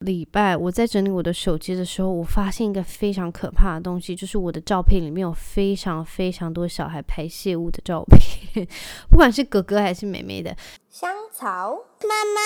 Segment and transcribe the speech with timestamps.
[0.00, 8.66] 礼拜我在整理我的手机的时候，我发现一个非常可怕的东西，就是我的照片里面有非常非常多小孩排泄物的照片，
[9.10, 10.56] 不管是哥哥还是妹妹的。
[10.88, 12.40] 香草妈妈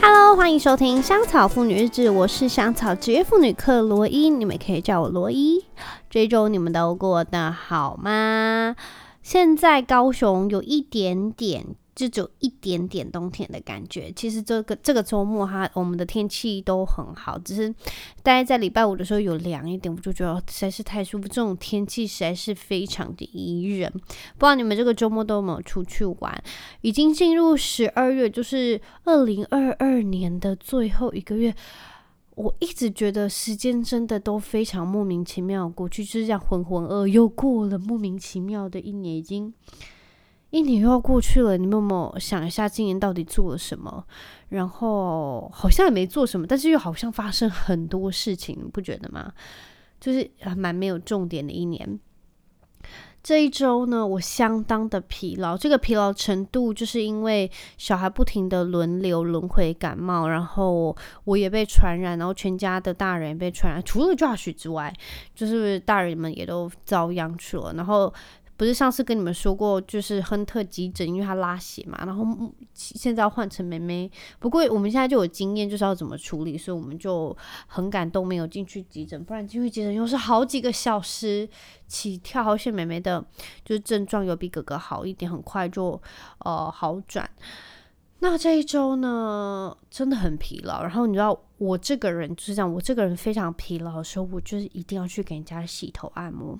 [0.00, 5.62] ，Hello，欢迎收听香草妇女日志，我是香草职业妇女克罗伊，你们可以叫我罗伊。
[6.08, 8.74] 这一周你们都过得好吗？
[9.22, 11.76] 现在高雄有一点点。
[11.94, 14.10] 就只有一点点冬天的感觉。
[14.12, 17.68] 其实这个这个周末哈，我们的天气都很好，只是
[18.22, 21.28] 大概在礼拜五的时候有凉一点，我就觉得实在是太舒服。
[21.28, 23.90] 这种天气实在是非常的宜人。
[23.92, 26.44] 不知道你们这个周末都有没有出去玩？
[26.80, 31.54] 已经进入十二月，就是二零二二年的最后一个月。
[32.36, 39.54] 我一直觉得时间真的都非常莫名其妙，过去就是这样浑浑噩，又过了莫名其妙的一年，已经。
[40.54, 44.06] 一年又要过去了，你们有没有想一下今年到底做了什么？
[44.50, 49.32] 然后好像也没做什么，但是又好像发生很多事情，你不觉得吗？
[49.98, 51.98] 就是蛮没有重点的一年。
[53.20, 64.94] 这一周呢，我相当的疲劳，这个疲劳程度就是因为小孩不停的轮流轮回感冒，然后我也被传染，然后全家的大人也被传染，除了 Josh 之外，
[65.34, 68.14] 就是大人们也都遭殃去了，然后。
[68.56, 72.24] 不是上次跟你们说过，就是亨特急诊，因为他拉血嘛，然后
[72.72, 74.10] 现在要换成梅梅。
[74.38, 77.36] 不过我们现在就有经验，就是要怎么处理，所以我们就
[77.66, 81.48] 很感动，没有进去急诊，不然进去急诊又是好几个小时
[81.88, 82.44] 起跳。
[82.44, 83.24] 好险妹妹的，
[83.64, 86.00] 就是症状有比哥哥好一点，很快就
[86.38, 87.28] 呃好转。
[88.26, 90.82] 那这一周呢，真的很疲劳。
[90.82, 96.58] 然后你知道，我这个人就是这样，我这个人非常疲劳的时候，我就是一定要去给人家洗头按摩。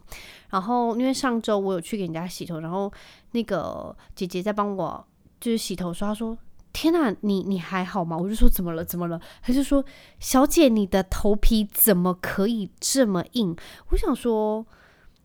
[0.50, 2.92] 然后因为上周我有去给人家洗头，然后
[3.30, 5.02] 那个姐姐在帮我
[5.40, 6.36] 就是洗头说，她说
[6.74, 8.84] ：“天哪，你你还好吗？”我就说：“怎么了？
[8.84, 9.82] 怎么了？”她就说
[10.20, 13.56] ：“小姐，你的头皮怎么可以这么硬？”
[13.88, 14.66] 我想说，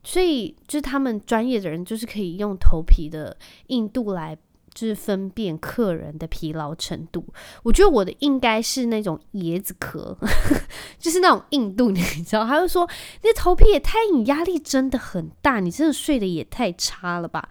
[0.05, 3.35] 所以就是他们专业的人就是可以用头皮的
[3.67, 4.37] 硬度来。
[4.87, 7.25] 是分辨客人的疲劳程度，
[7.63, 10.17] 我觉得我的应该是那种椰子壳，
[10.97, 12.45] 就是那种硬度， 你知道？
[12.45, 12.87] 他就说
[13.21, 17.49] 你的头皮也太硬，压力真的很大，你真的睡得也太差了吧？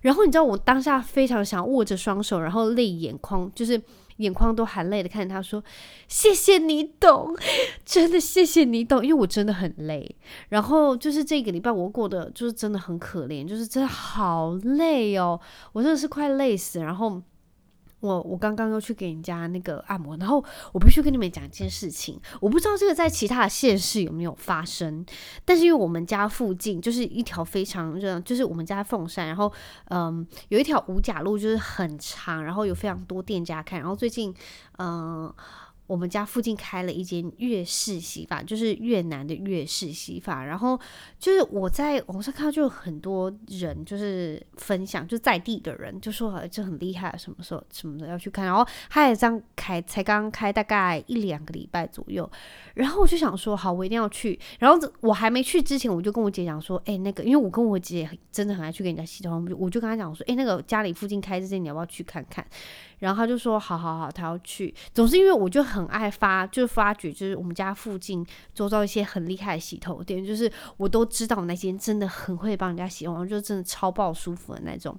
[0.00, 3.80] 然后你知道我当下非常想握着双手，然后泪眼眶就是。
[4.20, 5.64] 眼眶都含泪的看着他说
[6.06, 7.34] ：“谢谢你懂，
[7.86, 10.14] 真的谢谢你懂，因为我真的很累。
[10.50, 15.40] 然后就是这个礼拜我过得就是真的很可怜，就是真的好累哦，
[15.72, 16.80] 我真的是快累死。
[16.80, 17.22] 然后。”
[18.00, 25.04] 我我刚刚又去给人家那个按摩，然后我必须跟你们讲一件事情，我不知道这个在其他的县市有没有发生，
[25.44, 29.52] 但是因为我们家附近就是一条非常热，就是我们家凤山，然后
[29.88, 34.34] 嗯有一条五甲路就是很长，然后有非常多店家开，然后最近
[34.78, 35.32] 嗯。
[35.90, 40.44] 我们家附近开了一间越式洗发，就是越南的越式洗发。
[40.44, 40.78] 然后
[41.18, 48.44] 就是我在网上看到，就有很多人就是分享，就在地的人就说，这很厉害，什么时候什么的要去看。
[48.44, 52.30] 然后他也这样开，才刚开大概一两个礼拜左右。
[52.74, 54.38] 然后我就想说，好，我一定要去。
[54.60, 62.46] 然后我还没去之前，我就跟我姐讲说，哎，那个，因为我跟我姐真的很爱去给人家洗头，我就跟她讲说，哎，那个家里附近开这间，你要不要去看看？
[63.00, 64.72] 然后她就说，好好好，她要去。
[64.94, 68.24] 总是因为我就很很爱发，就是发掘，就是我们家附近
[68.54, 74.98] 周遭一些很厉害的洗头店，就是我都知道那间真的很会帮人家洗，然后就真的超爆舒服的那种。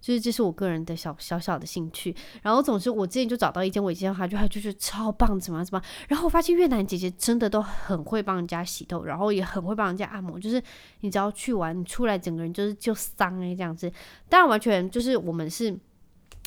[0.00, 2.14] 就是这是我个人的小小小的兴趣。
[2.42, 5.82] 然后总之我之前就找到一间，我一见到他就他就是超棒，怎么怎么。
[6.08, 10.38] 然后我发现越南姐姐真的都很会帮人家洗头，然后也很会帮人家按摩。
[10.38, 10.62] 就是
[11.00, 13.90] 你只要去玩，你出来整个人就是就桑哎这样子。
[14.28, 15.76] 当然完全就是我们是。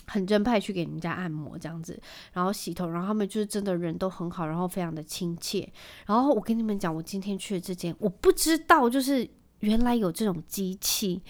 [0.09, 2.01] 很正派去给人家按摩这样子，
[2.33, 5.71] 然后洗头，然后他们就是真的人都很好，然后非常的亲切。
[6.07, 11.21] 然后我跟你们讲，我今天去的这间，我不知道就是原来有这种机器，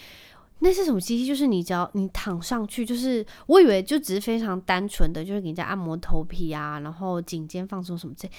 [0.59, 1.25] 那是什么机器？
[1.25, 8.29] 就是你只要你躺上去，就是我以为就只是非常单纯的，就是给人家按摩头皮啊，然后颈肩放松什么这。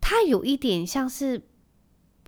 [0.00, 1.40] 它有一点像是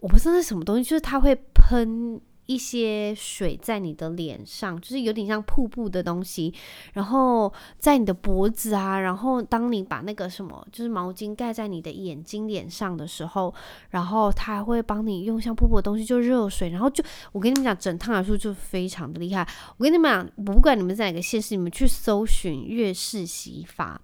[0.00, 2.20] 我不知道是什么东西，就是它会喷。
[2.46, 6.54] 一些水在你的脸上，就是有点像瀑布的东西，
[6.94, 13.54] 然后在你的脖子啊，然后当你把那个什么，就是毛巾盖在你的眼睛脸上的时候，
[13.90, 19.46] 然后它还会帮你用像瀑布的东西，就热水，然后就我跟你们讲，整趟来说就非常的厉害。
[19.76, 24.00] 我跟你们讲，不管你们在哪个县市，你们去搜寻月式洗发。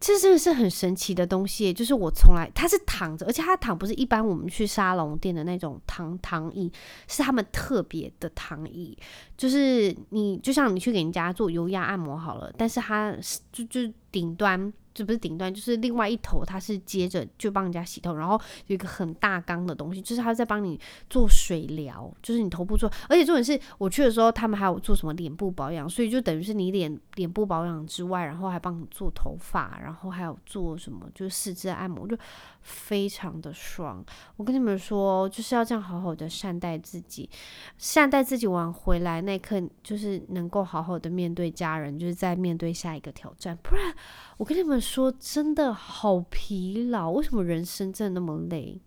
[0.00, 6.72] 这真的是很神奇的东西，就是我从来它是躺着，而且它躺不是一般我们去沙龙店的那种躺躺椅，
[7.06, 8.96] 是他们特别的躺椅，
[9.36, 13.14] 就是你就像你去给人家做油压按摩好了，但是它
[13.52, 14.72] 就就顶端。
[14.92, 18.34] 这不是顶端，就是另外一头，它是接着就帮人家洗头，然后
[18.66, 20.78] 有一个很大缸的东西，就是他在帮你
[21.08, 32.18] 做水疗，就是你头部做，而且重点是我去的时候，他们还有做什么脸部保养，所以就等于是你脸脸部保养之外，然后还帮你做头发，然后还有做什么就是四肢按摩，就
[32.60, 34.04] 非常的爽。
[34.36, 37.30] 我跟你们说，就是要这样好好的善待自己，
[37.78, 43.94] 善待自己完回来那一刻，就是能够好好的面对家人，就是在面对下一个挑战，不然
[44.36, 44.80] 我跟你们。
[44.80, 48.80] 说真的好疲劳，为什么人生真的那么累？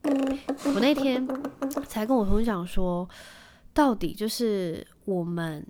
[0.65, 1.25] 我那天
[1.87, 3.07] 才跟我同学讲说，
[3.73, 5.65] 到底就是我们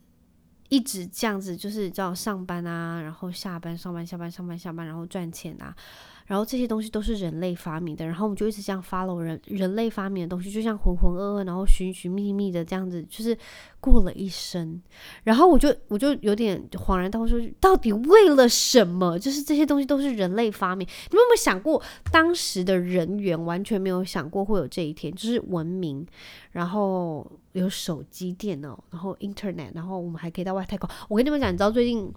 [0.70, 5.76] 一直这样子，就是叫上班啊，然后下班上班下班上班下班，然后赚钱啊。
[6.26, 13.38] 然后这些东西都是人类发明的，然后我们就一直这样 follow 人人类发明的东西，就像浑浑噩噩，然后寻寻觅觅的这样子，就是
[13.80, 14.82] 过了一生。
[15.24, 19.20] 然后我就我就有点恍然大悟，说到底为了什么？
[19.20, 20.88] 就是这些东西都是人类发明。
[20.88, 21.82] 你们有没有想过，
[22.12, 26.06] 当时的人员完全没有想过会有这一天，就是文明，
[26.52, 30.90] 然后有手机、电脑，然后 Internet，然后我们还可以到外太空。
[31.10, 32.12] 我跟你们讲，你知道最近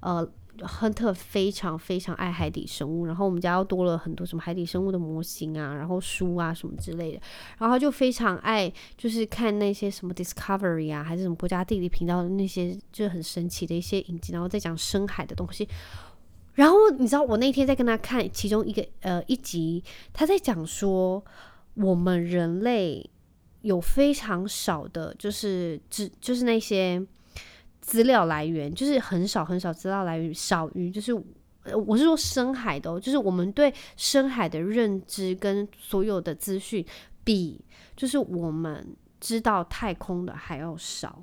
[0.00, 0.26] 呃。
[0.66, 7.20] 亨特非常非常爱海底生物，然后我们家又多了很多什么海底生物的模型啊，然后书啊什么之类的，
[7.58, 15.68] 然后他就非常爱就是看那些什么 Discovery 啊，还是什么国家地理频道的那些就是很神奇的一些影集，然后在讲深海的东西。
[16.54, 21.24] 然后你知道我那天在跟他看其中一个呃一集，他在讲说
[21.74, 23.08] 我们人类
[23.62, 27.04] 有非常少的，就是只就是那些。
[27.90, 31.12] 资料来源就是很少很少，资料来源少于就是，
[31.74, 36.86] 我是说深海的哦，就是我们对深海的认知跟所有的资讯
[37.24, 37.60] 比
[37.96, 41.20] 就是我们知道太空的还要少，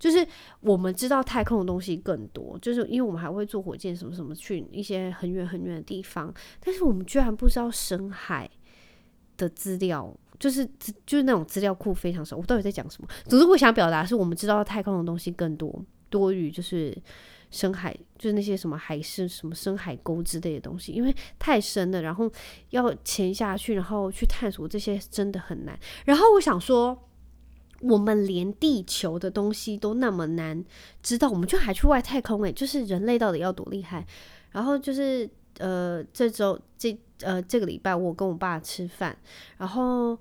[0.00, 0.26] 就是
[0.62, 8.50] 我们知道太空的东西更多，就是因为我们还会坐火箭什么什么去一些很远很远的地方，但是我们居然不知道深海
[9.36, 10.12] 的资料。
[10.40, 10.64] 就是
[11.04, 13.08] 就是那种资料库非常少，我到底在讲什么？
[13.26, 16.94] 总之我想表达是我们知道太空的东西更多，多于就是
[17.50, 22.30] 深海，就是那些什么海是什么深海沟之类的东西，因为太深了，然后
[22.68, 25.78] 要潜下去，然后去探索这些真的很难。
[26.04, 27.08] 然后我想说，
[27.80, 30.62] 我们连地球的东西都那么难
[31.02, 34.06] 知道，我们就还去外太空诶、就是人类到底要多厉害？
[34.50, 36.98] 然后就是呃，这周这。
[37.22, 39.14] 呃，这个礼拜我跟我爸吃饭，
[39.58, 40.18] 然后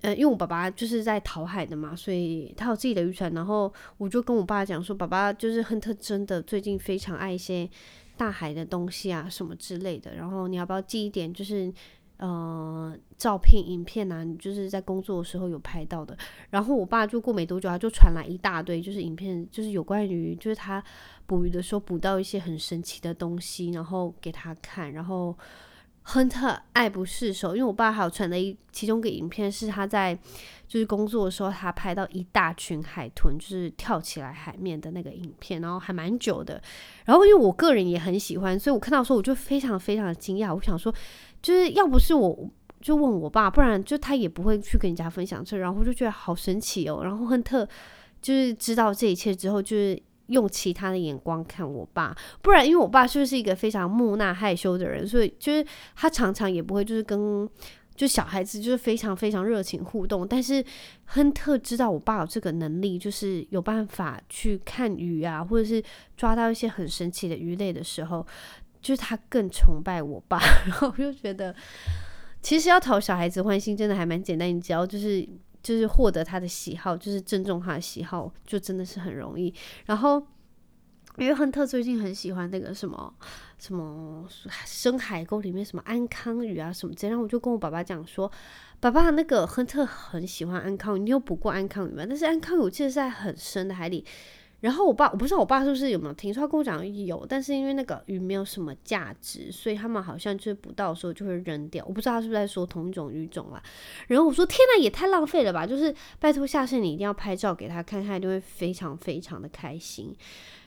[0.00, 7.68] 呃，因为我爸爸就是在讨海的嘛，所以他有自己的渔船，然后我就跟我爸讲说，爸爸就是亨特真的最近非常爱一些
[8.16, 11.72] 大海的东西啊，什么之类的，然后你要不要寄一点，就是
[12.18, 16.16] 呃照片、影片啊，你就是在工作的时候有拍到的，
[16.50, 20.80] 然后我爸就过没多久，他就传来一大堆，就是影片，就是有关于就是他
[21.26, 25.36] 捕鱼的时候捕到一些很神奇的东西，然后给他看，然后。
[26.10, 30.18] 亨特爱不释手，因为我爸还有传了一其中一个影片，是他在
[30.66, 36.60] 就是工作的时候，他拍到一大群海豚就是跳起来海面的那个影片，然后还蛮久的。
[37.04, 40.54] 然后因为我个人也很喜欢，所以我看到的时候我就非常非常的惊讶。
[40.54, 40.90] 我想说，
[41.42, 42.50] 就是要不是我
[42.80, 45.58] 就问我爸，不然就他也不会去跟人家分享这。
[45.58, 47.00] 然后就觉得好神奇哦。
[47.02, 47.68] 然后亨特
[48.22, 50.02] 就是知道这一切之后，就是。
[50.28, 55.64] 用其他的眼光看我爸，不然因为我爸就是一个非常木讷害羞的人，所以就是
[55.96, 57.48] 他常常也不会就是跟
[57.94, 60.28] 就小孩子就是非常非常热情互动。
[60.28, 60.64] 但是
[61.06, 65.82] 亨特知道我爸有这个能力，就是有办法去看鱼啊，或者是
[66.16, 68.26] 抓到一些很神奇的鱼类的时候，
[68.80, 70.38] 就是他更崇拜我爸。
[70.68, 71.54] 然后我就觉得，
[72.42, 75.26] 其实要讨小孩子欢心，真的还蛮简单，你只要就是。
[75.68, 79.52] 就是获得他的喜好，就是尊重他的喜好，就真的是很容易。
[79.84, 80.18] 然后，
[81.18, 83.14] 因为亨特最近很喜欢那个什么
[83.58, 84.26] 什么
[84.64, 88.32] 深海沟里面什么安康鱼啊什么这样，然后我就跟我爸爸讲说
[88.80, 92.06] ：“爸爸，那个亨特很喜欢安康鱼，你有捕过安康鱼吗？
[92.08, 94.02] 但是安康鱼我记得是在很深的海里。”
[94.60, 101.84] 然后我爸，我不知道我爸是不是有没有听说，他跟我讲有，但是因为那个鱼没有什么价值，所以他们好像就是捕到的时候就会扔掉。
[101.86, 103.62] 我不知道他是不是在说同一种鱼种啦。
[104.08, 105.64] 然后我说：天呐，也太浪费了吧！
[105.64, 110.12] 就是拜托，下次你一定要拍照给他看，他一定会非常非常的开心。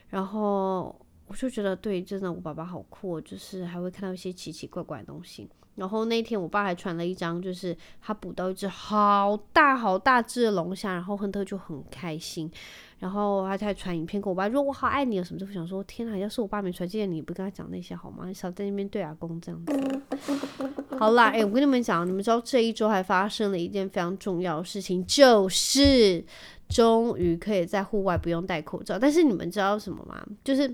[0.10, 0.95] 然后
[1.27, 5.50] 我就觉得，对，真的，我爸爸好酷，就是还会看到一些奇奇怪怪的东西。
[5.75, 12.51] 然后那天我爸还传了一张，就是他捕到一只好大好大只的龙虾，然后亨特就很开心。
[13.01, 18.27] 然后他还传影片给我爸，说我好爱你，有什么就想说，天哪，要是我爸没传，今天你不跟他讲那些好吗？
[18.27, 20.01] 你少在那边对阿公这样子。
[21.00, 26.24] 好啦，哎、我跟你们讲，你们知道这一周还发生了一件非常重要的事情，就是
[26.70, 29.00] 终于可以在户外不用戴口罩。
[29.00, 30.24] 但是你们知道什么吗？
[30.43, 30.72] 就是。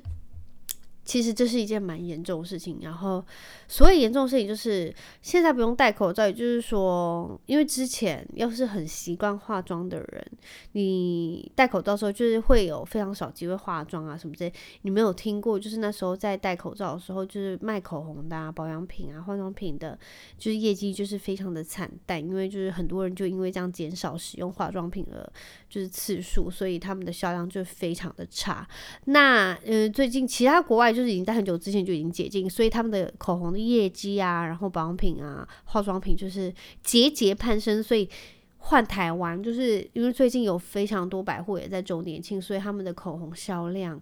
[1.07, 3.25] 其实这是一件蛮严重的事情，然后
[3.65, 10.31] 所以严重的事情就是现在不用戴口罩，也就是说，因为之前要是很习惯化妆的人，
[10.73, 14.51] 你戴口罩的时候就是会有非常少机会化妆啊什么之类。
[14.81, 19.97] 你没有听过，就是那时候在戴口罩的时候，就是卖口红的啊、保养品啊、化妆品的，
[20.37, 25.31] 就是业绩就是非常的惨淡，因为就是很多人就因为这样减少使用化妆品了，
[25.69, 28.67] 就是次数，所以他们的销量就非常的差。
[29.05, 30.87] 那嗯、最近其他国外。
[30.97, 37.83] 就是已经在很久之前就已经解禁，所以他们的口红的业绩啊，然后保养品啊、化妆品就是节节攀升。
[37.83, 38.09] 所以
[38.57, 44.01] 换台湾，就是因为最近有非常多百货也在周年庆，所以他们的口红销量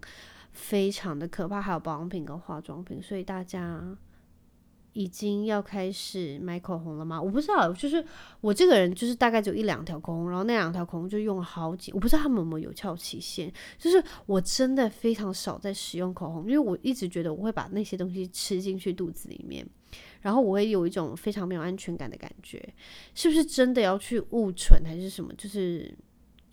[0.53, 3.97] 非常的可怕，还有保养品跟化妆品，所以大家。
[4.95, 7.21] 已经要开始买口红了吗？
[7.21, 8.03] 我不知道，就是
[8.39, 13.51] 我这个人就是大概只有一两条口红，然后那两条口红就用了好几，我不知道他们有没有有效期限。
[13.77, 19.67] 就是我真的非常少在使用口红，因为我一直觉得我会把那些东西吃进去肚子里面，
[20.21, 22.73] 然后我会有一种非常没有安全感的感觉，
[23.13, 25.33] 是不是真的要去误唇还是什么？
[25.37, 25.93] 就是。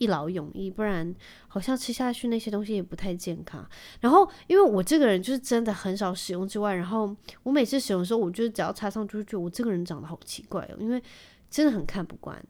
[0.03, 1.15] 一劳永逸，不然
[1.47, 3.65] 好像吃下去那些东西也不太健康。
[4.01, 11.01] 然后，因为我这个人就是真的很少使用之外，然后我每次使用的时候，我就只要插上，就觉得我这个人长得好奇怪哦，因为
[11.49, 12.45] 真的很看不惯，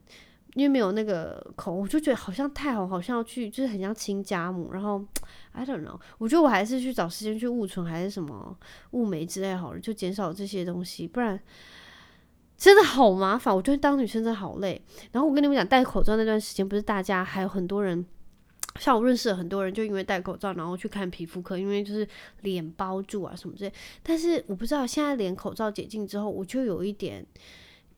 [0.54, 4.72] 因为没有那个口，我就觉得好像太红，好像要去，就是很像亲家母。
[4.72, 5.04] 然后
[5.52, 8.56] ，I don't know，我觉得我还是去找时间去雾唇还是什么
[8.92, 11.38] 雾眉之类好了，就减少这些东西，不然。
[12.62, 14.80] 真的好麻烦，我觉得当女生真的好累。
[15.10, 18.06] 然后我跟你们讲，戴口罩那段时间，不是大家还有很多人，
[18.78, 22.06] 像我认识的很多人，就因为戴口罩，然后去看皮肤科，因为就是
[22.42, 23.72] 脸包住啊什么之类。
[24.00, 27.26] 但是我不知道，现在连口罩解禁之后，我就有一点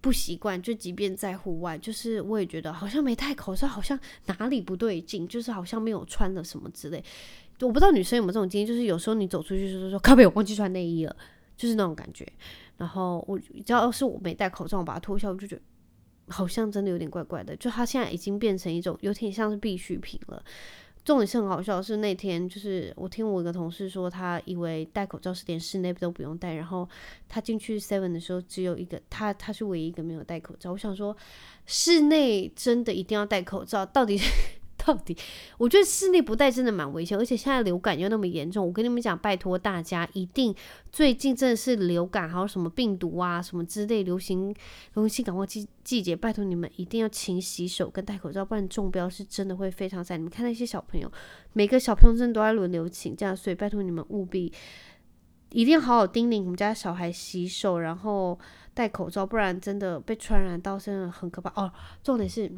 [0.00, 0.61] 不习惯。
[0.62, 7.04] 就即便在户外，就是我也觉得好像没戴口罩，好像哪里不对劲，就是好像没有穿了什么之类。
[7.61, 11.14] 我不知道女生有没有这种经验，就是有时候你走出去就是说，靠北，我忘记穿内衣了，
[11.54, 12.26] 就是那种感觉。
[12.76, 15.62] 然后我只要是我没戴口罩，我把它脱下，我就觉得
[16.28, 17.57] 好像真的有点怪怪的。
[17.57, 20.43] 就它现在已经变成一种有点像是必需品了。
[21.04, 26.88] 重点是很好笑的是那天，就是我听我一个同事说，他以为戴口罩是连室内都不用戴，然后
[27.28, 30.73] 他进去 Seven 的时候只有一个他，他是唯一一个没有戴口罩。
[30.73, 31.14] 我想说，
[31.66, 33.85] 室内真的一定要戴口罩？
[33.85, 34.19] 到底？
[34.85, 35.17] 到底，
[35.57, 38.67] 我觉得室内不戴真的蛮危险，而且现在流感又那么严重。
[38.67, 40.55] 我跟你们讲，拜托大家一定，
[40.93, 44.55] 最近真的是流感，还有什么病毒啊，什么之类流行
[44.95, 50.19] 流行性感冒季季节，拜托你们一定要勤洗手跟戴口罩，不然中标是真的会非常惨。
[50.19, 51.11] 你们看那些小朋友，
[51.55, 54.53] 每个小朋友真的都在轮流请假，所以拜托你们务必
[55.50, 58.38] 一定要好好叮咛我们家小孩洗手，然后
[58.75, 61.73] 戴口罩，不然真的被传染到真的很可怕哦。
[62.03, 62.53] 重点是。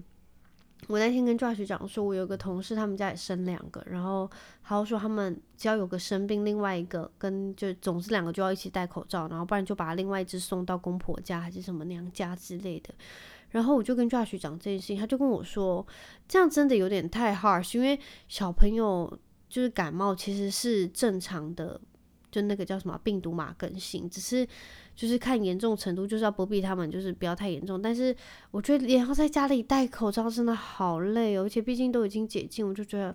[0.88, 4.30] 我那天跟 Josh 讲说，我有个同事，他们家也生两个，然后
[4.62, 12.94] 他说他们只要有个生病，另外一个跟就总之两个就要一起戴口罩，然后不然就把另外一只送到公婆家还是什么娘家之类的。
[13.50, 15.84] 然后我就跟 Josh 讲这件事情，他就跟我说，
[16.28, 19.18] 这样真的有点太 harsh，因为小朋友
[19.48, 21.80] 就是感冒其实是正常的。
[22.28, 24.46] 就那个叫什么病毒嘛，更新，只是
[24.96, 27.80] 就是看严重程度，就是要不必他们就是不要太严重。
[27.80, 28.16] 但是
[28.50, 33.14] 我觉得然后在家里戴口罩真的好累哦，而且毕竟都已经解禁，我就觉得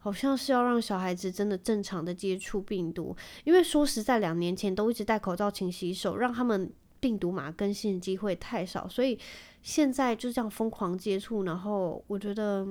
[0.00, 3.16] 好像是要让小孩子真的正常的接触病毒。
[3.44, 9.18] 因为说实在，两年前都一直戴口罩、勤洗手，让他们病毒嘛更新的机会太少，所以
[9.62, 12.66] 现在就这样疯狂接触，然后我觉得。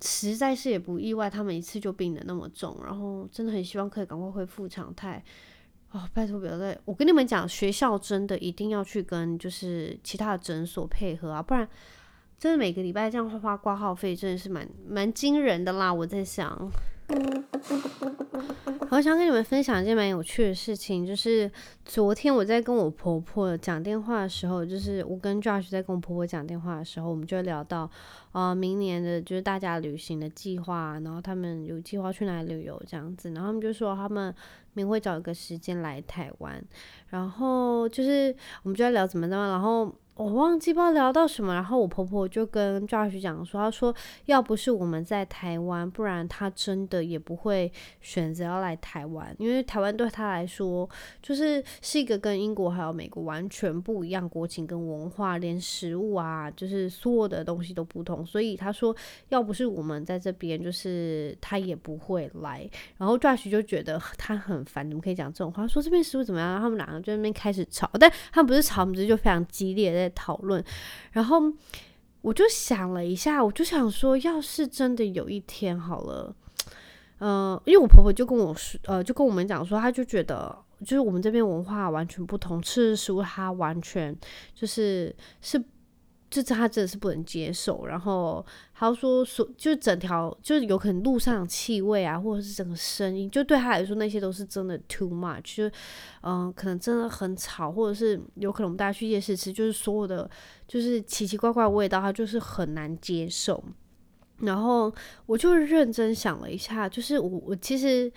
[0.00, 5.20] 实在是也不意外，他们一次就病得那么重，然后真的很希望可以赶快恢复常态。
[5.92, 6.78] 哦，拜托不要再！
[6.84, 11.66] 我跟你们讲，学校真的一定要去跟就是其他的诊所配合啊，不然
[12.38, 15.92] 真的每个礼拜这样花花挂号费真的是蛮蛮惊人的啦。
[15.92, 16.70] 我在想。
[18.90, 21.50] 我想跟你们分享一件蛮有趣的事情，就是
[21.84, 27.90] 昨天我在跟我婆婆讲电话的时候，就是我跟 Josh 在跟我婆婆讲电话的时候，我们就聊到
[28.32, 34.34] 啊、明年的就是大家旅行的计划，然后他们有计划去哪里旅游这样子，然后他们就说他们
[34.78, 36.62] 明会找一个时间来台湾，
[37.08, 39.92] 然后就是我们就在聊怎么怎么，然后。
[40.18, 43.94] 我忘记不知道聊到什么，然后我婆婆就跟 Josh 讲说，她说
[44.24, 47.70] 要不是我们在台湾，不然她真的也不会
[48.00, 50.90] 选择要来台湾，因为台湾对她来说
[51.22, 58.92] 就是是一个跟英国还有美国完全不一样国情跟文化，连食物啊，就是所有的东西都不同，所以她说
[59.28, 62.68] 要不是我们在这边，就是她也不会来。
[62.96, 65.66] 然后 Josh 就觉得 他很烦，怎么可以讲这种话？
[65.66, 66.60] 说这边食物怎么样？
[66.60, 70.62] 他们两个就在那边开始吵，但他们不是吵，他们就非常激烈在讨论。
[71.12, 71.40] 然后
[72.20, 76.34] 我就想了一下，我就想说，要是真的有一天好了，
[77.18, 80.56] 嗯、呃，因为我婆婆就跟我说，呃，就跟我们讲说，她就觉得。
[80.80, 84.16] 就是我们这边文化完全不同，吃的食物他完全
[84.54, 85.60] 就是是，
[86.30, 87.86] 就是他真的是不能接受。
[87.86, 88.44] 然后
[88.74, 95.56] 他说说，就整条就是有可能路上气味啊，或者是整个声音，就对他来说那些都是真的 too much。
[95.56, 95.70] 就
[96.22, 100.30] 嗯、可能真的很吵，或者是有可能我们大家去夜市吃，就是所有的
[100.66, 103.62] 就是奇奇怪怪的味道，他就是很难接受。
[104.38, 104.92] 然后
[105.26, 108.12] 我就认真想了一下，就是我我其实。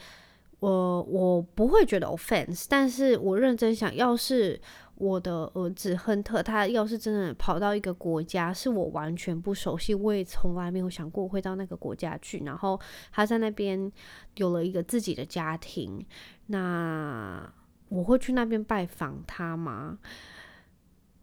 [0.62, 4.62] 我我不会觉得 offense，但是我认真想要是
[5.02, 12.80] 我的儿子亨特，他要是真的跑到一个国家是我完全不熟悉，我也从来没有想过会到那个国家去，然后
[13.12, 13.92] 他在那边
[14.36, 16.06] 有了一个自己的家庭，
[16.46, 17.52] 那
[17.90, 19.98] 我会去那边拜访他吗？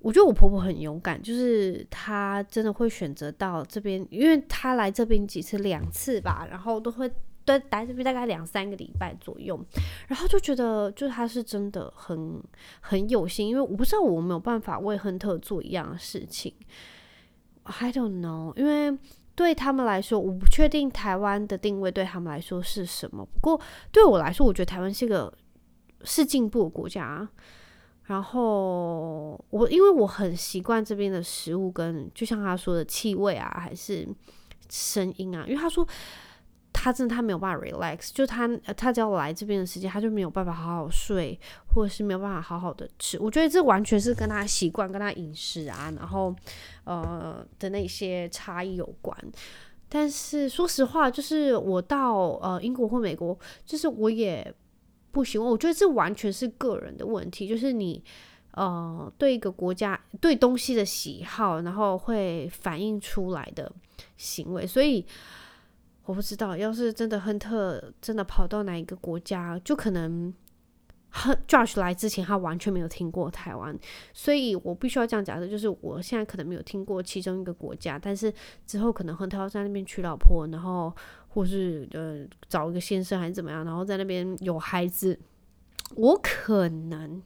[0.01, 7.09] 我觉得我婆婆很勇敢，就是她真的会选择到这边，因为她来这边几次，两次吧，然后都会。
[7.49, 9.59] 对，待这边大概两三个礼拜左右，
[10.07, 12.39] 然后就觉得，就是他是真的很
[12.81, 16.53] 很有心，因为我不知道我没有办法为亨特做一样的事情。
[17.63, 18.99] I don't know，因为
[19.35, 23.25] 对他们来说，我不确定台湾的定位对他们来说是什么。
[23.25, 23.59] 不过
[23.91, 25.33] 对我来说，我觉得台湾是个
[26.05, 27.27] 是进步的国家。
[28.05, 34.07] 然后我因为我很习惯这边的食物，跟就像他说的气味啊，还是
[34.69, 35.89] 声音啊，因为他说。
[36.73, 38.47] 他真的他没有办法 relax，就他
[38.77, 41.39] 他只要来这边的时间，他就没有办法好好睡，
[41.75, 43.19] 或者是没有办法好好的吃。
[43.19, 46.35] 我觉得这完全是跟他习惯、跟他饮食啊，然后
[46.85, 49.17] 呃的那些差异有关。
[49.89, 54.55] 但是说实话，就是我到呃英国或美国，就是我也
[55.11, 55.49] 不喜欢。
[55.49, 58.05] 我觉得这完全是个人的问题，就是你
[58.53, 63.73] 呃对一个国家对东西的喜好，然后会反映出来的
[64.17, 65.05] 行为，所以。
[66.09, 70.33] 我不知道，要是真的亨特真的跑到哪一个国家，就可能
[71.11, 73.79] 亨 Josh 来之前，他完全没有听过台湾，
[74.15, 78.33] 所以我必须要这样假设，就是我现在可能没有听过其中一个国家，但是
[78.67, 80.91] 之后可能亨特要在那边娶老婆，然后
[81.29, 85.21] 或是呃找一个先生还是怎么样，然后在那边有孩子，
[85.95, 87.23] 我可能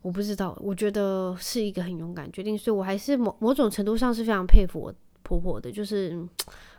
[0.00, 6.26] 我不知道，我觉得是一个很勇敢决定，所以我还是某某种程度上是非常佩服我婆婆的，就是。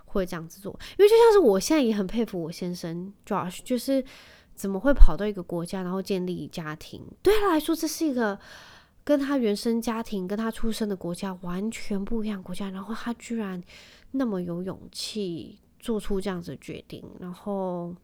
[0.08, 4.04] 会这样子做，因为就像是我现在也很佩服我先生 Josh，就是
[4.56, 7.02] 怎么会跑到一个国家，然后建立家庭？
[7.22, 8.40] 对他来说，这是一个
[9.04, 13.62] 跟他原生家庭、跟他出生的国家完全不一样国家，然后他居然
[14.12, 17.96] 那么有勇气做出这样子的决定，然后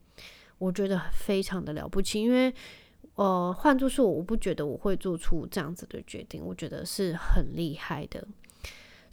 [0.58, 2.22] 我觉得非常的了不起。
[2.22, 2.54] 因为
[3.16, 8.28] 呃，换作是我，我不觉得我会做出这样子的决定，我觉得是很厉害的。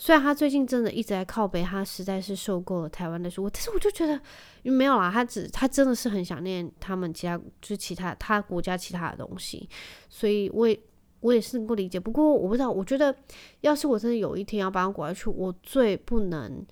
[0.03, 4.19] 虽然他最近真的一直在靠北，他实在是受够了台湾的食物，但是我就觉得
[4.63, 9.69] 没有啦，他只他真的是很想念他们其他就是其他他国家其他的东西，
[10.09, 10.81] 所以我也
[11.21, 12.01] 我也是能够理解。
[12.01, 13.15] 不过我不知道，我觉得
[13.61, 16.65] 要是我真的有一天要搬到国外去，我最不能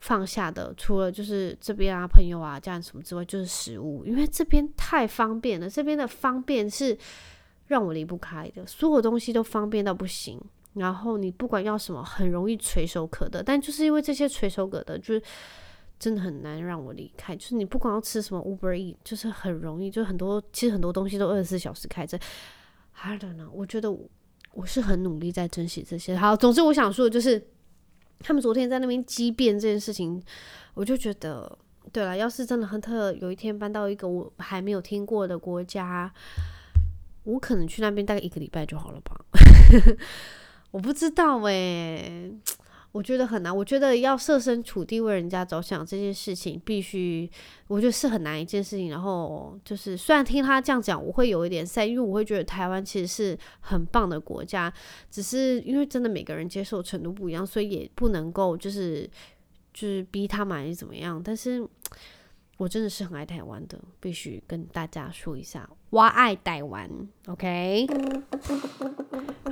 [0.00, 6.96] 放下的，除了就是这边啊朋友啊家人什么之外，就是食物，因为这边太方便了，这边的方便是
[7.66, 10.40] 让我离不开的，所有东西都方便到不行。
[10.74, 13.42] 然后你不管要什么，很容易垂手可得。
[13.42, 15.22] 但就是因为这些垂手可得，就是
[15.98, 17.36] 真的很难让我离开。
[17.36, 22.18] 就是你不管要吃什么 Uber E，就是很容易，就很多其实很多东西都二十四小时开着。
[22.94, 24.08] I don't know，我觉得我，
[24.54, 26.16] 我是很努力在珍惜这些。
[26.16, 27.42] 好，总之我想说的就是，
[28.20, 30.22] 他们昨天在那边激辩这件事情，
[30.74, 31.58] 我就觉得，
[31.92, 36.12] 对了，要是真的亨特有一天搬到一个我还没有听过的国家，
[37.24, 39.24] 我可能去那边大概一个礼拜就好了吧。
[40.72, 42.34] 我不知道诶、
[42.90, 43.56] 我觉得很难。
[43.56, 47.30] 我觉得要设身处地为人家着想这件事情，必须
[47.68, 48.90] 我觉得是很难一件事情。
[48.90, 54.72] 然后就是，虽然听他这样讲，我会有一点 sad，因为我会觉得台湾其实是很棒的国家，
[55.10, 59.08] 只是因为真的每个人接受程度不一样，所以也不能够就是
[59.72, 61.22] 就是逼他们还是怎么样。
[61.22, 61.66] 但是
[62.56, 65.68] 我真的是很爱台湾的，必须跟大家说一下。
[65.92, 66.88] 我爱台湾
[67.26, 67.86] ，OK。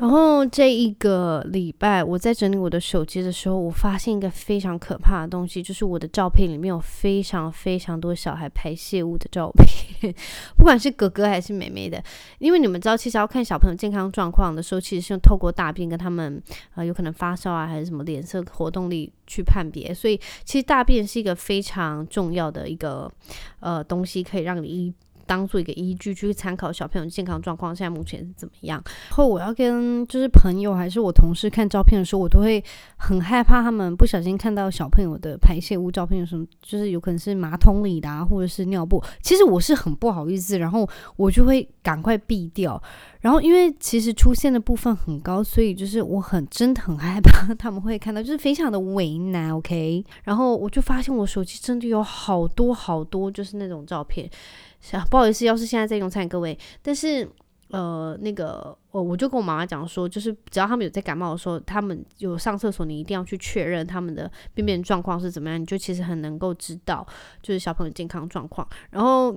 [0.00, 10.14] 然后这一个礼拜，我在整理我的手机的时候，我发现一个非常可怕的东西，就是我的照片里面有非常非常多小孩排泄物的照片，
[10.56, 12.02] 不管是哥哥还是妹妹的。
[12.38, 16.42] 因为你们知道，其实要看小朋友健康状况的时候，其实是透过大便跟他们
[16.74, 19.92] 呃有可能发烧啊，还是什么脸色活动力去判别。
[19.92, 23.12] 所以其实大便是一个非常重要的一个
[23.58, 24.94] 呃东西，可以让你。
[25.30, 28.82] 当做一个依据去参考小朋友健康状况，现在目前是怎么样？
[29.10, 32.60] 然后我要跟就是朋友还是我同事看照片的时候，我都会
[32.96, 39.00] 很害怕他们不小心看到小朋友的排泄物照片，有什么就是有可能是马桶里的啊，或者是尿布。
[39.22, 42.82] 其实我是很不好意思，然后我就会赶快避掉。
[43.20, 49.54] 然后因为其实出现的部分很高，所以就是我很真的很害怕他们会看到，就是非常的为难。
[49.54, 54.28] OK， 然后我就发现我手机真的有好多好多就是那种照片。
[55.10, 57.28] 不好意思，要是现在在用餐，各位，但是
[57.68, 67.06] 呃，那个我我就跟我妈妈讲说，就是只要他们有在感冒的时候，他们有上厕所，你一定要去确认他们的便便状况是怎么样，你就其实很能够知道，
[67.40, 68.66] 就是小朋友健康状况。
[68.90, 69.32] 然后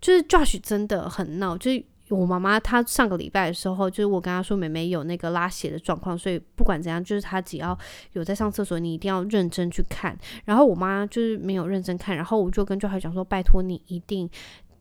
[0.00, 7.76] 就是 Josh 真的很闹，就是我妈妈她上个礼拜的时候，就是我跟她说妹妹有那个拉血的状况，所以不管怎样，就是她只要
[8.12, 10.16] 有在上厕所，你一定要认真去看。
[10.44, 14.30] 然后我妈就是没有认真看，然后我就跟 Josh 讲说，拜托你一定。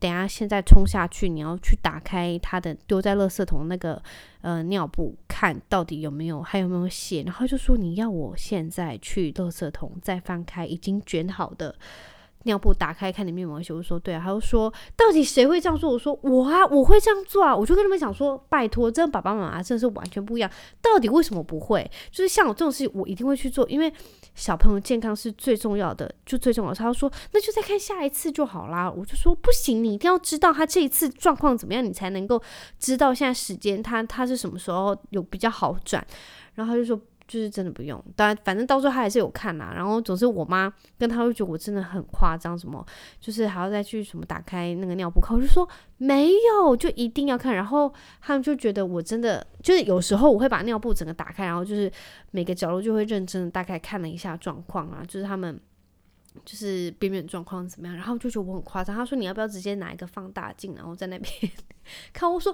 [0.01, 4.01] 等下，现在冲下去，你要去打开他的丢在垃圾桶那个
[4.41, 11.75] 呃尿布，看到底有没有还有没有血，然后就说你要我现在去垃圾桶再翻开已经卷好的。
[12.45, 15.91] 尿布打开看里面有没有血，我说对啊，他就说到底谁会这样做？
[15.91, 20.49] 我说我啊，我会这样做啊，我就跟他们讲说，拜托，这爸爸妈妈真的是完全不一样，
[20.81, 21.87] 到底为什么不会？
[22.09, 23.93] 就是像我这种事情，我一定会去做，因为
[24.35, 26.73] 小朋友健康是最重要的，就最重要。
[26.73, 32.41] 他说那就再看下一次就好啦，我就说不行，你一定要知道他这一次状况怎么样，你才能够
[32.79, 36.05] 知道现在时间他他是什么时候有比较好转，
[36.55, 36.99] 然后他就说。
[37.31, 39.71] 就是真的不用，当然反正到时候他还是有看啦。
[39.73, 42.85] 然后总之我妈跟他会觉得我真的很夸张，什么
[43.21, 45.65] 就是还要再去什么打开那个尿布看，我就说
[45.95, 47.55] 没有，就一定要看。
[47.55, 47.89] 然后
[48.19, 51.89] 他们就觉得我真的就是有时候我会把尿布整个打开，然后就是
[52.31, 55.57] 每个角落就会认真的大概看了一下状况啊，就是他们
[56.43, 58.93] 就是便便状况怎么样，然后就觉得我很夸张。
[58.93, 61.33] 他说你要不要直接拿一个放大镜，然后在那边
[62.11, 62.29] 看？
[62.29, 62.53] 我说。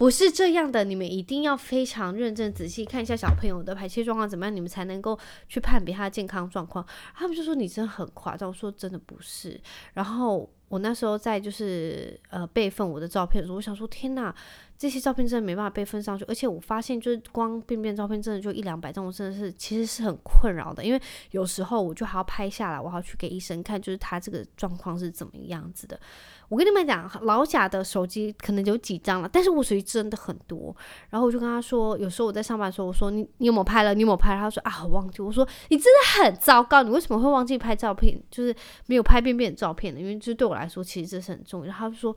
[0.00, 6.82] 不是这样的，你们一定要非常认真仔细看一下小朋友的排泄状况怎么样，你们才能够去判别他的健康状况。
[7.14, 9.60] 他们就说你真的很夸张，我说真的不是。
[9.92, 14.34] 然后我那时候在就是呃备份我的照片的时候，我想说天哪，
[14.80, 20.98] 这些照片真的没办法备份上去，而且我发现就是光便便照片真的就一两百张，我真的是其实是很困扰的，因为
[21.32, 26.00] 有时候我就还要拍下来，我还要去给医生看，就是他这个状况是怎么样子的。
[26.48, 30.74] 我跟你们讲，老贾的手机可能有几张了，但是我手机真的很多。
[31.10, 33.92] 然后我就跟他说，有时候我在上班的时候，我说你你有没有拍了？
[33.92, 34.34] 你有没有拍？
[34.34, 35.20] 他说啊，我忘记。
[35.20, 38.18] 我说你真的很糟糕，你为什么会忘记拍照片？
[38.30, 40.00] 就是没有拍便便的照片呢？
[40.00, 41.72] 因为这对我来说其实这是很重要。
[41.72, 42.16] 他就说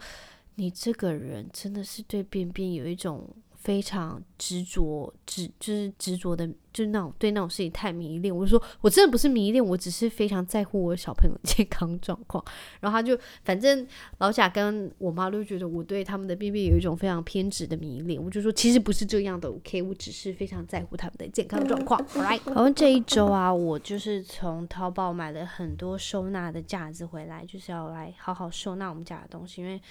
[0.56, 3.28] 你这个人真的是对便便有一种。
[3.56, 8.36] 非常执着，执就是执着的，就是那种对那种事情太迷恋。
[8.36, 12.44] 我就说，我真的不是迷恋，我只是非常在乎我小朋友健康状况。
[12.82, 13.88] 然后他就，反正
[14.18, 18.22] 老贾跟我妈都觉得我对他们的便便有一种非常偏执的迷恋。
[18.22, 22.06] 我就说，其实不是这样的，OK，我只是非常在乎他们的健康状况。
[22.08, 29.82] 好然后这一周啊，我就是从淘宝买了很多收纳的架子回来，就是要来好好收纳我们家的东西，因为。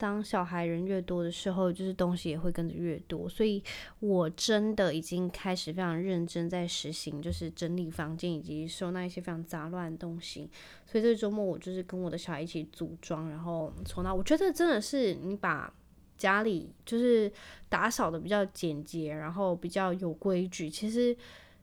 [0.00, 3.62] 当小孩人越多的时候，就是东西也会跟着越多，所以
[3.98, 10.50] 我真的已经开始非常认真在实行，就是整理房间以及收纳一些非常杂乱的东西。
[10.86, 15.70] 所以这周末我就是跟我的小孩一起组装，然后从那我觉得真的是你把
[16.16, 17.30] 家里就是
[17.68, 21.14] 打扫的比较简洁，然后比较有规矩，其实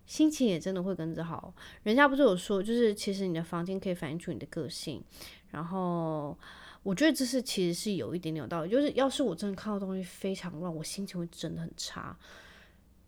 [0.05, 1.51] 心情也真的会跟着好。
[1.81, 5.03] 人家不是有说，就是其实你的房间可以反映出你的个性，
[5.49, 6.37] 然后。
[6.87, 12.17] 我觉得这是其实是有一点点道理，就是要是我真的看到东西非常乱，我心情会真的很差。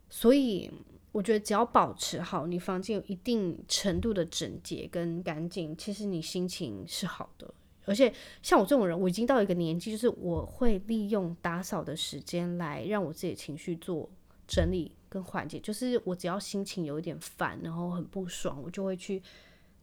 [0.09, 0.69] 所以
[1.13, 7.53] 我觉得只要保持好你房间有一定程度的整洁跟干净，其实你心情是好的。
[7.85, 8.13] 而且
[8.43, 14.09] 像我这种人，我已经到一个年纪，就是我会利用打扫的时间来让我自己的情绪做
[14.45, 15.57] 整理跟缓解。
[15.57, 19.23] 就是我只要心情有一点烦，然后很不爽，我就会去。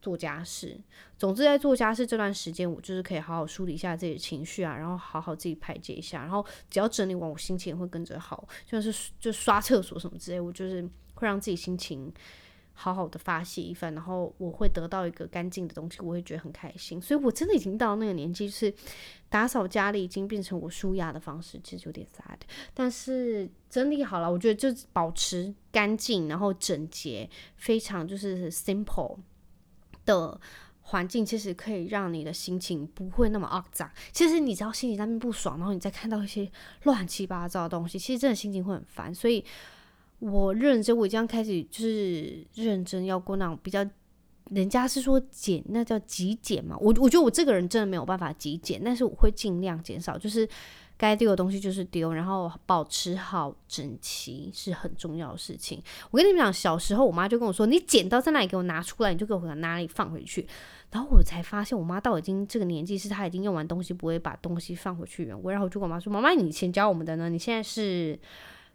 [0.00, 0.78] 做家事，
[1.18, 10.82] 总之在做家事这段时间，我就是可以好好梳理一下自己的情绪啊，然后好好自己排解一下，然后只要整理完，我心情也会跟着好，像是就刷厕所什么之类，我就是
[11.14, 12.12] 会让自己心情
[12.78, 17.00] 好好的发泄一番，然后我会得到一个干净的东西，我会觉得很开心。
[17.00, 18.72] 所以我真的已经到那个年纪，就是
[19.30, 22.38] 打扫家里已经变成我舒压的方式，其实有点 sad。
[22.74, 29.16] 但是整理好了，我觉得就保持干净，然后整洁，非常就是 simple
[30.06, 30.40] 的
[30.80, 33.90] 环境，其实可以让你的心情不会那么肮脏。
[34.12, 36.50] 其实你只要心里在那边不爽，然后你再看到一些
[36.84, 39.14] 乱七八糟的东西，其实真的心情会很烦。
[39.14, 39.44] 所以。
[40.18, 43.86] 我认真，我这样开始就是认真要过那种比较，
[44.48, 46.74] 人家是说减，那叫极简嘛。
[46.80, 50.48] 我我觉得我这个人真的没有办法极简，但是我会尽量减少，就是
[50.98, 55.82] 该丢的东西就是丢，然后保持好整齐是很重要的事情。
[56.10, 58.46] 我跟你们讲，小时候我妈就跟我说：“你剪刀在哪里？
[58.46, 60.46] 给我拿出来，你就给我哪里放回去。”
[60.90, 65.52] 然后我才发现，我妈到已经这个年纪，是她已经用完东西不会把东西放回去原位。
[65.52, 67.28] 然后我就跟我妈说：“妈妈，你以前教我们的呢？
[67.28, 68.18] 你现在是？”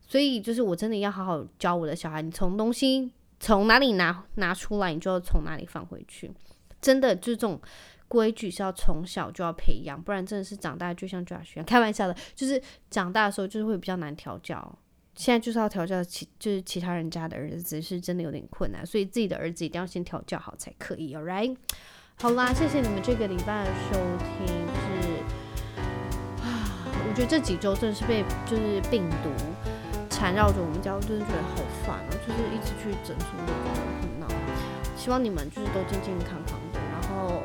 [0.08, 6.30] 所以就是我真的要好好教我的小孩，你从东西从哪里拿拿出来，你就要从哪里放回去。
[6.82, 7.62] 真的就是这种
[8.12, 14.78] 规矩是要从小就要培养，不然真的是长大就像 Josh 一样，开玩笑的，就是长大的时候就是会比较难调教。
[15.16, 21.16] 现在就是要调教其就是其他人家的儿子，是真的有点困难，所以自己的儿子一定要先调教好才可以。
[21.16, 21.56] Alright，
[22.18, 24.46] 好啦，谢谢你们这个礼拜的收听。
[24.46, 25.24] 就是
[26.44, 26.68] 啊，
[27.08, 29.30] 我觉得这几周真的是被就是病毒。
[30.10, 32.12] 缠绕着我们家，我真的觉得好烦啊！
[32.22, 33.30] 就是一直去诊所，
[34.02, 34.28] 很闹。
[34.96, 36.80] 希望你们就是都健健康康的。
[36.92, 37.42] 然后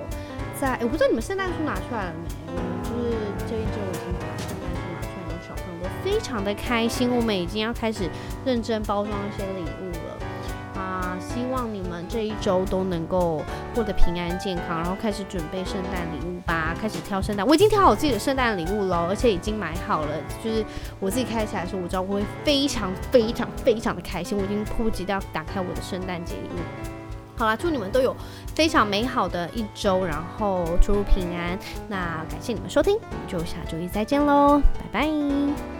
[0.60, 2.28] 在，我不知道你们圣诞树拿出来了没？
[2.46, 3.16] 我们就是
[3.46, 7.10] 这一周已经把圣诞树拿出来，然后小朋友都非常的开心。
[7.14, 8.08] 我们已经要开始
[8.44, 11.16] 认真包装一些礼物了啊。
[11.20, 13.42] 希望你们这一周都能够
[13.74, 17.46] 过得平安健康，然后开始准备圣诞礼物吧，开始挑圣诞。
[17.46, 20.08] 我已经挑好自己的圣诞礼物了，而且已经买好了。
[20.42, 20.64] 就是
[20.98, 24.38] 我自己开起来的时候，我知道我会非常非常非常的开心。
[24.38, 26.95] 我已经迫不及待要打开我的圣诞节礼物。
[27.37, 28.16] 好啦，祝你们都有
[28.55, 31.59] 非常美好的一周，然后出入平安。
[31.88, 34.61] 那感谢你们收听，我们就下周一再见喽，
[34.92, 35.75] 拜拜。